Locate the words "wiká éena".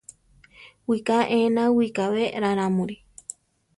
0.87-1.63